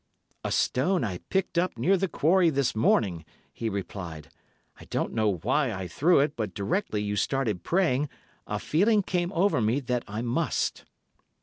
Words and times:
'""'A 0.43 0.51
stone 0.51 1.03
I 1.03 1.19
picked 1.29 1.59
up 1.59 1.77
near 1.77 1.95
the 1.95 2.07
quarry 2.07 2.49
this 2.49 2.75
morning,' 2.75 3.23
he 3.53 3.69
replied. 3.69 4.29
'I 4.79 4.85
don't 4.85 5.13
know 5.13 5.35
why 5.43 5.71
I 5.71 5.87
threw 5.87 6.19
it, 6.21 6.35
but 6.35 6.55
directly 6.55 7.03
you 7.03 7.15
started 7.15 7.61
praying, 7.61 8.09
a 8.47 8.57
feeling 8.57 9.03
came 9.03 9.31
over 9.31 9.61
me 9.61 9.79
that 9.81 10.03
I 10.07 10.23
must. 10.23 10.85